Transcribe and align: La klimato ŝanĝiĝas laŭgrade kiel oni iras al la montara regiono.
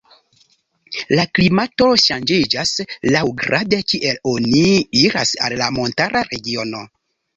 La 1.17 1.25
klimato 1.39 1.89
ŝanĝiĝas 2.03 2.73
laŭgrade 3.17 3.79
kiel 3.93 4.19
oni 4.33 4.65
iras 5.05 5.35
al 5.49 5.59
la 5.61 5.69
montara 5.77 6.25
regiono. 6.33 6.83